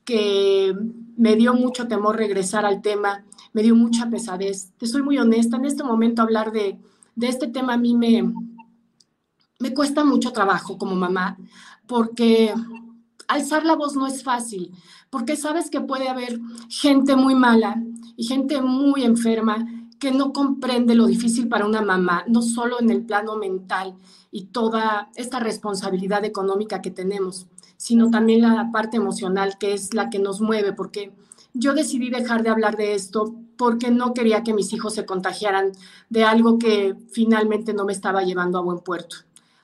que 0.04 0.74
me 1.16 1.36
dio 1.36 1.54
mucho 1.54 1.86
temor 1.86 2.16
regresar 2.16 2.64
al 2.64 2.82
tema, 2.82 3.24
me 3.52 3.62
dio 3.62 3.74
mucha 3.74 4.10
pesadez. 4.10 4.72
Te 4.78 4.86
soy 4.86 5.02
muy 5.02 5.18
honesta, 5.18 5.56
en 5.56 5.64
este 5.64 5.84
momento 5.84 6.22
hablar 6.22 6.52
de, 6.52 6.78
de 7.14 7.28
este 7.28 7.48
tema 7.48 7.74
a 7.74 7.78
mí 7.78 7.94
me, 7.94 8.32
me 9.60 9.74
cuesta 9.74 10.04
mucho 10.04 10.32
trabajo 10.32 10.76
como 10.76 10.94
mamá, 10.94 11.36
porque 11.86 12.52
alzar 13.28 13.64
la 13.64 13.76
voz 13.76 13.94
no 13.94 14.06
es 14.06 14.22
fácil, 14.22 14.72
porque 15.10 15.36
sabes 15.36 15.70
que 15.70 15.80
puede 15.80 16.08
haber 16.08 16.38
gente 16.68 17.16
muy 17.16 17.34
mala 17.34 17.82
y 18.16 18.24
gente 18.24 18.60
muy 18.60 19.04
enferma 19.04 19.66
que 19.98 20.10
no 20.10 20.32
comprende 20.32 20.94
lo 20.94 21.06
difícil 21.06 21.48
para 21.48 21.66
una 21.66 21.80
mamá, 21.80 22.24
no 22.28 22.42
solo 22.42 22.80
en 22.80 22.90
el 22.90 23.04
plano 23.04 23.36
mental 23.36 23.94
y 24.30 24.46
toda 24.46 25.10
esta 25.14 25.38
responsabilidad 25.38 26.24
económica 26.24 26.82
que 26.82 26.90
tenemos, 26.90 27.46
sino 27.84 28.10
también 28.10 28.40
la 28.40 28.70
parte 28.72 28.96
emocional, 28.96 29.58
que 29.58 29.74
es 29.74 29.92
la 29.92 30.08
que 30.08 30.18
nos 30.18 30.40
mueve, 30.40 30.72
porque 30.72 31.12
yo 31.52 31.74
decidí 31.74 32.08
dejar 32.08 32.42
de 32.42 32.48
hablar 32.48 32.78
de 32.78 32.94
esto 32.94 33.34
porque 33.58 33.90
no 33.90 34.14
quería 34.14 34.42
que 34.42 34.54
mis 34.54 34.72
hijos 34.72 34.94
se 34.94 35.04
contagiaran 35.04 35.72
de 36.08 36.24
algo 36.24 36.58
que 36.58 36.94
finalmente 37.10 37.74
no 37.74 37.84
me 37.84 37.92
estaba 37.92 38.22
llevando 38.22 38.56
a 38.56 38.62
buen 38.62 38.78
puerto. 38.78 39.16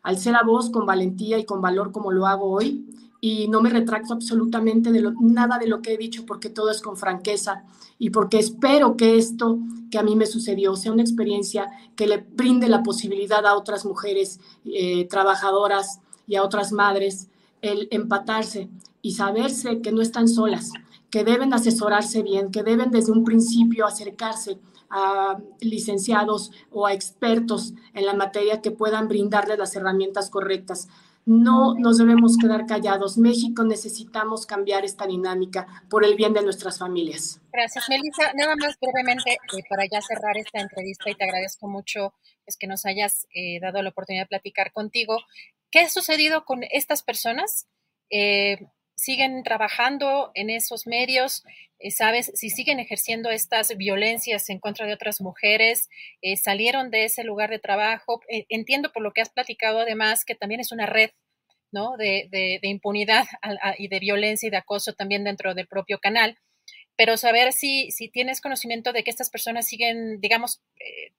Al 0.02 0.18
ser 0.18 0.36
a 0.36 0.42
voz 0.42 0.68
con 0.68 0.84
valentía 0.84 1.38
y 1.38 1.46
con 1.46 1.62
valor 1.62 1.92
como 1.92 2.12
lo 2.12 2.26
hago 2.26 2.50
hoy, 2.50 2.84
y 3.22 3.48
no 3.48 3.62
me 3.62 3.70
retracto 3.70 4.12
absolutamente 4.12 4.92
de 4.92 5.00
lo, 5.00 5.12
nada 5.18 5.56
de 5.56 5.66
lo 5.66 5.80
que 5.80 5.94
he 5.94 5.96
dicho 5.96 6.26
porque 6.26 6.50
todo 6.50 6.70
es 6.70 6.82
con 6.82 6.98
franqueza 6.98 7.64
y 7.98 8.10
porque 8.10 8.38
espero 8.38 8.98
que 8.98 9.16
esto 9.16 9.58
que 9.90 9.98
a 9.98 10.02
mí 10.02 10.14
me 10.14 10.26
sucedió 10.26 10.76
sea 10.76 10.92
una 10.92 11.02
experiencia 11.02 11.70
que 11.96 12.06
le 12.06 12.18
brinde 12.18 12.68
la 12.68 12.82
posibilidad 12.82 13.46
a 13.46 13.56
otras 13.56 13.86
mujeres 13.86 14.40
eh, 14.66 15.06
trabajadoras 15.08 16.00
y 16.26 16.36
a 16.36 16.42
otras 16.42 16.70
madres 16.70 17.30
el 17.62 17.88
empatarse 17.90 18.68
y 19.02 19.12
saberse 19.12 19.80
que 19.80 19.92
no 19.92 20.02
están 20.02 20.28
solas, 20.28 20.72
que 21.10 21.24
deben 21.24 21.52
asesorarse 21.52 22.22
bien, 22.22 22.50
que 22.50 22.62
deben 22.62 22.90
desde 22.90 23.12
un 23.12 23.24
principio 23.24 23.86
acercarse 23.86 24.58
a 24.90 25.38
licenciados 25.60 26.50
o 26.70 26.86
a 26.86 26.92
expertos 26.92 27.74
en 27.94 28.06
la 28.06 28.14
materia 28.14 28.60
que 28.60 28.70
puedan 28.70 29.08
brindarles 29.08 29.58
las 29.58 29.74
herramientas 29.76 30.30
correctas. 30.30 30.88
No 31.26 31.74
nos 31.74 31.98
debemos 31.98 32.36
quedar 32.38 32.66
callados. 32.66 33.18
México 33.18 33.62
necesitamos 33.62 34.46
cambiar 34.46 34.84
esta 34.84 35.06
dinámica 35.06 35.84
por 35.88 36.04
el 36.04 36.16
bien 36.16 36.32
de 36.32 36.42
nuestras 36.42 36.78
familias. 36.78 37.40
Gracias, 37.52 37.88
Melissa. 37.88 38.32
Nada 38.34 38.56
más 38.56 38.76
brevemente 38.80 39.32
eh, 39.32 39.62
para 39.68 39.84
ya 39.84 40.00
cerrar 40.00 40.36
esta 40.38 40.60
entrevista 40.60 41.10
y 41.10 41.14
te 41.14 41.24
agradezco 41.24 41.68
mucho 41.68 42.14
es 42.46 42.56
que 42.56 42.66
nos 42.66 42.84
hayas 42.86 43.28
eh, 43.34 43.60
dado 43.60 43.82
la 43.82 43.90
oportunidad 43.90 44.24
de 44.24 44.28
platicar 44.28 44.72
contigo. 44.72 45.18
¿Qué 45.70 45.80
ha 45.80 45.88
sucedido 45.88 46.44
con 46.44 46.64
estas 46.70 47.02
personas? 47.02 47.68
Eh, 48.10 48.58
siguen 48.96 49.44
trabajando 49.44 50.32
en 50.34 50.50
esos 50.50 50.86
medios, 50.86 51.44
eh, 51.78 51.92
¿sabes? 51.92 52.32
Si 52.34 52.50
siguen 52.50 52.80
ejerciendo 52.80 53.30
estas 53.30 53.76
violencias 53.76 54.50
en 54.50 54.58
contra 54.58 54.86
de 54.86 54.92
otras 54.94 55.20
mujeres, 55.20 55.88
eh, 56.22 56.36
salieron 56.36 56.90
de 56.90 57.04
ese 57.04 57.22
lugar 57.22 57.50
de 57.50 57.60
trabajo. 57.60 58.20
Entiendo 58.48 58.92
por 58.92 59.02
lo 59.02 59.12
que 59.12 59.20
has 59.20 59.30
platicado 59.30 59.80
además 59.80 60.24
que 60.24 60.34
también 60.34 60.60
es 60.60 60.72
una 60.72 60.86
red, 60.86 61.10
¿no? 61.70 61.96
De, 61.96 62.28
de, 62.30 62.58
impunidad 62.62 63.26
y 63.78 63.88
de 63.88 64.00
violencia 64.00 64.48
y 64.48 64.50
de 64.50 64.56
acoso 64.56 64.94
también 64.94 65.22
dentro 65.24 65.54
del 65.54 65.68
propio 65.68 66.00
canal. 66.00 66.36
Pero 66.96 67.16
saber 67.16 67.52
si, 67.52 67.90
si 67.92 68.08
tienes 68.10 68.40
conocimiento 68.40 68.92
de 68.92 69.04
que 69.04 69.10
estas 69.10 69.30
personas 69.30 69.66
siguen, 69.68 70.20
digamos, 70.20 70.60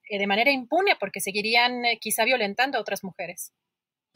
de 0.10 0.28
manera 0.28 0.52
impune, 0.52 0.96
porque 1.00 1.22
seguirían 1.22 1.84
quizá 2.00 2.26
violentando 2.26 2.78
a 2.78 2.82
otras 2.82 3.04
mujeres. 3.04 3.54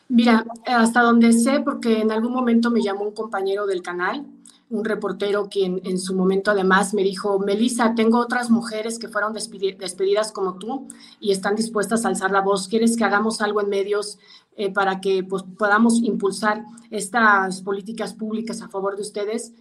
Mira, 0.07 0.45
hasta 0.65 1.01
donde 1.01 1.33
sé, 1.33 1.61
porque 1.61 2.01
en 2.01 2.11
algún 2.11 2.31
momento 2.31 2.69
me 2.69 2.81
llamó 2.81 3.03
un 3.03 3.13
compañero 3.13 3.65
del 3.65 3.81
canal, 3.81 4.25
un 4.69 4.85
reportero 4.85 5.47
quien 5.49 5.81
en 5.83 5.99
su 5.99 6.15
momento 6.15 6.51
además 6.51 6.93
me 6.93 7.03
dijo, 7.03 7.39
Melissa, 7.39 7.93
tengo 7.95 8.19
otras 8.19 8.49
mujeres 8.49 8.99
que 8.99 9.07
fueron 9.07 9.33
despedidas 9.33 10.31
como 10.31 10.57
tú 10.57 10.87
y 11.19 11.31
están 11.31 11.55
dispuestas 11.55 12.05
a 12.05 12.09
alzar 12.09 12.31
la 12.31 12.41
voz. 12.41 12.67
¿Quieres 12.67 12.97
que 12.97 13.03
hagamos 13.03 13.41
algo 13.41 13.61
en 13.61 13.69
medios 13.69 14.17
eh, 14.57 14.71
para 14.71 15.01
que 15.01 15.23
pues, 15.23 15.43
podamos 15.57 16.01
impulsar 16.03 16.63
estas 16.89 17.61
políticas 17.61 18.13
públicas 18.13 18.61
a 18.61 18.69
favor 18.69 18.95
de 18.95 19.01
ustedes? 19.03 19.53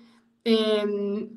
Em, 0.44 1.30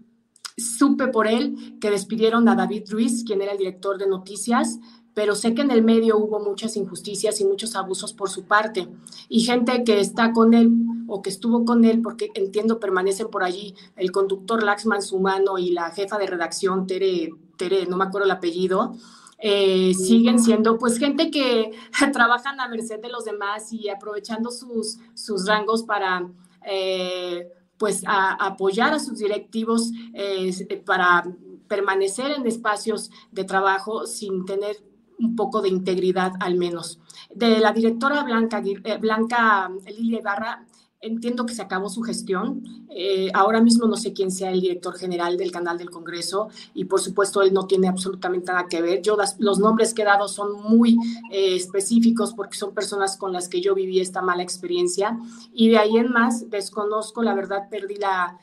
supe 0.58 1.08
por 1.08 1.28
él 1.28 1.78
que 1.80 1.92
despidieron 1.92 2.48
a 2.50 2.56
David 2.56 2.84
Ruiz, 2.90 3.24
quien 3.26 3.42
era 3.42 3.52
el 3.52 3.58
director 3.58 3.98
de 3.98 4.08
noticias, 4.08 4.80
pero 5.18 5.34
sé 5.34 5.56
que 5.56 5.64
en 5.64 5.72
el 5.72 5.84
medio 5.84 6.16
hubo 6.16 6.40
muchas 6.40 6.78
injusticias 6.78 7.42
y 7.42 7.46
muchos 7.46 7.76
abusos 7.76 8.14
por 8.14 8.30
su 8.30 8.44
parte. 8.44 8.88
Y 9.30 9.40
gente 9.40 9.84
que 9.84 10.00
está 10.00 10.32
con 10.32 10.54
él 10.54 10.70
o 11.08 11.24
que 11.24 11.32
estuvo 11.32 11.66
con 11.66 11.86
él, 11.86 12.04
porque 12.04 12.30
entiendo 12.36 12.80
permanecen 12.80 13.28
por 13.32 13.44
allí, 13.44 13.74
el 13.96 14.12
conductor 14.12 14.62
Laxman 14.62 15.02
Sumano 15.02 15.58
y 15.58 15.72
la 15.72 15.90
jefa 15.90 16.20
de 16.20 16.28
redacción 16.28 16.86
Tere, 16.86 17.32
Tere 17.56 17.88
no 17.88 17.98
me 17.98 18.04
acuerdo 18.04 18.26
el 18.26 18.32
apellido, 18.32 18.94
eh, 19.40 19.96
siguen 19.96 20.38
siendo 20.38 20.78
pues 20.78 21.00
gente 21.00 21.32
que 21.32 21.72
trabajan 22.14 22.60
a 22.60 22.68
merced 22.68 23.00
de 23.02 23.10
los 23.10 23.26
demás 23.26 23.74
y 23.74 23.90
aprovechando 23.90 24.52
sus, 24.52 25.00
sus 25.16 25.48
rangos 25.48 25.82
para... 25.82 26.30
Eh, 26.64 27.52
pues 27.80 28.02
apoyar 28.08 28.92
a 28.96 29.00
sus 29.00 29.20
directivos 29.20 29.92
eh, 30.16 30.82
para 30.84 31.24
permanecer 31.68 32.32
en 32.32 32.48
espacios 32.48 33.12
de 33.32 33.44
trabajo 33.44 34.08
sin 34.08 34.46
tener 34.46 34.78
un 35.20 35.36
poco 35.36 35.62
de 35.62 35.70
integridad 35.70 36.34
al 36.40 36.56
menos. 36.56 37.00
De 37.34 37.60
la 37.60 37.72
directora 37.72 38.24
Blanca, 38.24 38.62
eh, 38.64 38.98
Blanca 38.98 39.72
Lilia 39.86 40.20
Ibarra, 40.20 40.66
entiendo 41.02 41.46
que 41.46 41.54
se 41.54 41.62
acabó 41.62 41.90
su 41.90 42.02
gestión. 42.02 42.64
Eh, 42.90 43.30
ahora 43.34 43.62
mismo 43.62 43.88
no 43.88 43.96
sé 43.98 44.14
quién 44.14 44.32
sea 44.32 44.52
el 44.52 44.62
director 44.62 44.98
general 44.98 45.38
del 45.38 45.52
canal 45.52 45.78
del 45.78 45.92
Congreso 45.92 46.50
y 46.74 46.86
por 46.86 47.00
supuesto 47.00 47.42
él 47.42 47.54
no 47.54 47.68
tiene 47.68 47.88
absolutamente 47.88 48.52
nada 48.52 48.68
que 48.68 48.82
ver. 48.82 49.02
Yo 49.02 49.18
los 49.40 49.60
nombres 49.60 49.94
que 49.94 50.02
he 50.02 50.06
dado 50.06 50.28
son 50.28 50.54
muy 50.64 50.98
eh, 51.32 51.56
específicos 51.56 52.34
porque 52.34 52.58
son 52.58 52.74
personas 52.74 53.18
con 53.18 53.32
las 53.32 53.50
que 53.50 53.62
yo 53.62 53.76
viví 53.76 54.00
esta 54.00 54.22
mala 54.22 54.44
experiencia 54.44 55.18
y 55.54 55.70
de 55.70 55.78
ahí 55.78 55.98
en 55.98 56.12
más 56.12 56.50
desconozco, 56.50 57.22
la 57.22 57.36
verdad 57.36 57.70
perdí 57.70 57.96
la, 57.98 58.40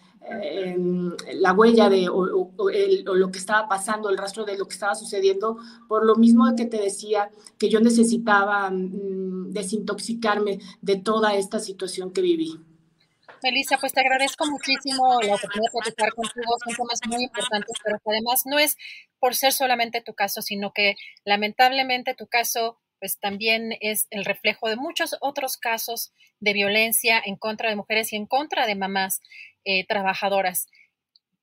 la 1.34 1.52
huella 1.52 1.88
de 1.88 2.08
o, 2.08 2.50
lo 3.14 3.30
que 3.30 3.38
estaba 3.38 3.68
pasando, 3.68 4.08
el 4.08 4.18
rastro 4.18 4.44
de 4.44 4.56
lo 4.56 4.66
que 4.66 4.74
estaba 4.74 4.94
sucediendo, 4.94 5.58
por 5.88 6.04
lo 6.04 6.16
mismo 6.16 6.44
que 6.56 6.66
te 6.66 6.78
decía 6.78 7.30
que 7.58 7.68
yo 7.68 7.80
necesitaba 7.80 8.70
mm, 8.70 9.50
desintoxicarme 9.50 10.58
de 10.80 10.96
toda 10.96 11.34
esta 11.34 11.58
situación 11.58 12.12
que 12.12 12.22
viví. 12.22 12.58
Melissa, 13.42 13.76
pues 13.78 13.92
te 13.92 14.00
agradezco 14.00 14.46
muchísimo 14.46 15.20
la 15.20 15.34
oportunidad 15.34 15.70
de 15.70 15.78
platicar 15.78 16.14
contigo. 16.14 16.56
Son 16.64 16.74
temas 16.74 17.00
muy 17.06 17.24
importantes, 17.24 17.76
pero 17.84 17.98
que 17.98 18.10
además 18.10 18.42
no 18.46 18.58
es 18.58 18.76
por 19.18 19.34
ser 19.34 19.52
solamente 19.52 20.00
tu 20.00 20.14
caso, 20.14 20.40
sino 20.40 20.72
que 20.72 20.94
lamentablemente 21.24 22.14
tu 22.14 22.26
caso 22.26 22.78
pues 23.04 23.20
también 23.20 23.76
es 23.82 24.06
el 24.08 24.24
reflejo 24.24 24.66
de 24.66 24.76
muchos 24.76 25.14
otros 25.20 25.58
casos 25.58 26.14
de 26.40 26.54
violencia 26.54 27.20
en 27.22 27.36
contra 27.36 27.68
de 27.68 27.76
mujeres 27.76 28.10
y 28.14 28.16
en 28.16 28.24
contra 28.24 28.66
de 28.66 28.76
mamás 28.76 29.20
eh, 29.66 29.86
trabajadoras. 29.86 30.68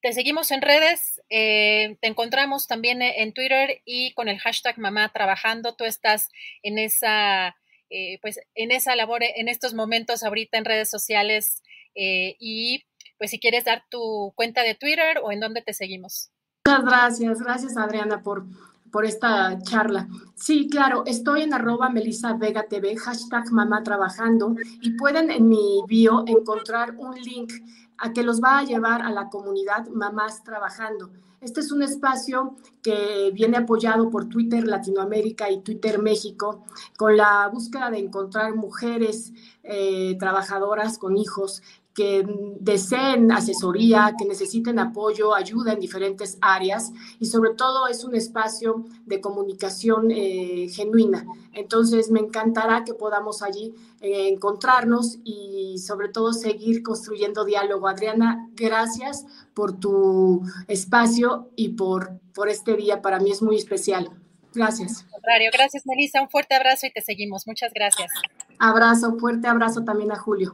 Te 0.02 0.12
seguimos 0.12 0.50
en 0.50 0.64
redes, 0.64 1.22
eh, 1.30 1.98
te 2.02 2.08
encontramos 2.08 2.66
también 2.66 3.04
en 3.04 3.32
Twitter 3.32 3.80
y 3.86 4.12
con 4.16 4.28
el 4.28 4.40
hashtag 4.40 4.80
mamá 4.80 5.10
trabajando. 5.14 5.76
Tú 5.76 5.86
estás 5.86 6.30
en 6.64 6.80
esa, 6.80 7.56
eh, 7.92 8.18
pues 8.24 8.40
en 8.56 8.72
esa 8.72 8.96
labor, 8.96 9.22
en 9.22 9.48
estos 9.48 9.76
momentos 9.76 10.24
ahorita 10.24 10.58
en 10.58 10.66
redes 10.66 10.90
sociales 10.90 11.62
y 11.94 12.86
pues 13.20 13.30
si 13.30 13.40
quieres 13.40 13.66
dar 13.66 13.84
tu 13.88 14.34
cuenta 14.36 14.64
de 14.64 14.74
Twitter 14.74 15.20
o 15.22 15.32
en 15.32 15.40
dónde 15.40 15.62
te 15.62 15.76
seguimos. 15.76 16.32
Muchas 16.66 16.86
gracias, 16.86 17.40
gracias 17.40 17.78
Adriana 17.78 18.24
por 18.24 18.48
por 18.92 19.06
esta 19.06 19.58
charla. 19.62 20.08
Sí, 20.36 20.68
claro, 20.70 21.04
estoy 21.06 21.42
en 21.42 21.54
arroba 21.54 21.90
Melissa 21.90 22.34
Vega 22.34 22.64
TV, 22.64 22.96
hashtag 22.98 23.52
mamá 23.52 23.84
trabajando, 23.84 24.56
y 24.82 24.92
pueden 24.92 25.32
en 25.32 25.48
mi 25.48 25.82
bio 25.88 26.24
encontrar 26.28 26.96
un 26.98 27.16
link 27.16 27.52
a 27.98 28.12
que 28.14 28.24
los 28.24 28.42
va 28.42 28.60
a 28.60 28.64
llevar 28.64 29.04
a 29.04 29.12
la 29.12 29.30
comunidad 29.30 29.88
Mamás 29.88 30.44
Trabajando. 30.44 31.12
Este 31.40 31.60
es 31.62 31.72
un 31.72 31.82
espacio 31.82 32.56
que 32.84 33.32
viene 33.34 33.58
apoyado 33.58 34.12
por 34.12 34.30
Twitter 34.30 34.68
Latinoamérica 34.68 35.50
y 35.50 35.62
Twitter 35.62 36.00
México, 36.00 36.64
con 36.98 37.18
la 37.18 37.50
búsqueda 37.52 37.90
de 37.90 37.98
encontrar 37.98 38.56
mujeres 38.56 39.34
eh, 39.64 40.16
trabajadoras 40.20 41.00
con 41.00 41.18
hijos 41.18 41.64
que 41.94 42.26
deseen 42.60 43.32
asesoría, 43.32 44.16
que 44.18 44.26
necesiten 44.26 44.80
apoyo, 44.80 45.36
ayuda 45.36 45.74
en 45.74 45.80
diferentes 45.80 46.38
áreas 46.42 46.92
y 47.20 47.26
sobre 47.26 47.54
todo 47.54 47.88
es 47.88 48.04
un 48.04 48.16
espacio 48.16 48.86
de 49.06 49.20
comunicación 49.20 50.10
eh, 50.10 50.68
genuina. 50.72 51.26
Entonces 51.54 52.10
me 52.10 52.22
encantará 52.22 52.84
que 52.86 52.94
podamos 52.94 53.42
allí 53.42 53.74
eh, 54.00 54.30
encontrarnos 54.30 55.20
y 55.24 55.78
sobre 55.80 56.08
todo 56.08 56.32
seguir 56.32 56.82
construyendo 56.82 57.44
diálogo. 57.44 57.88
Adriana, 57.88 58.50
gracias 58.54 59.26
por 59.54 59.78
tu 59.78 60.44
espacio 60.68 61.50
y 61.56 61.70
por, 61.70 62.20
por 62.34 62.48
este 62.48 62.76
día. 62.76 63.02
Para 63.02 63.20
mí 63.20 63.32
es 63.32 63.42
muy 63.42 63.58
especial. 63.58 64.10
Gracias. 64.54 65.06
Contrario, 65.12 65.50
gracias 65.54 65.84
Melissa. 65.86 66.22
Un 66.22 66.30
fuerte 66.30 66.56
abrazo 66.56 66.86
y 66.86 66.92
te 66.92 67.02
seguimos. 67.02 67.48
Muchas 67.48 67.74
gracias. 67.74 68.12
Abrazo, 68.60 69.18
fuerte 69.18 69.48
abrazo 69.48 69.84
también 69.84 70.12
a 70.12 70.18
Julio. 70.18 70.54